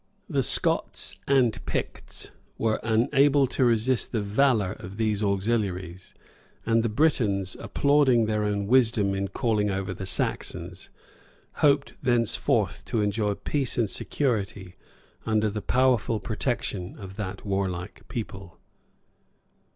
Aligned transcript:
The 0.27 0.41
Scots 0.41 1.19
and 1.27 1.63
Picts 1.67 2.31
were 2.57 2.79
unable 2.81 3.45
to 3.45 3.63
resist 3.63 4.11
the 4.11 4.21
valor 4.23 4.71
of 4.79 4.97
these 4.97 5.21
auxiliaries; 5.21 6.15
and 6.65 6.81
the 6.81 6.89
Britons, 6.89 7.55
applauding 7.59 8.25
their 8.25 8.43
own 8.43 8.65
wisdom 8.65 9.13
in 9.13 9.27
calling 9.27 9.69
over 9.69 9.93
the 9.93 10.07
Saxons, 10.07 10.89
hoped 11.57 11.93
thenceforth 12.01 12.83
to 12.85 12.99
enjoy 13.01 13.35
peace 13.35 13.77
and 13.77 13.91
security 13.91 14.75
under 15.27 15.51
the 15.51 15.61
powerful 15.61 16.19
protection 16.19 16.97
of 16.97 17.15
that 17.17 17.45
warlike 17.45 18.01
people. 18.07 18.59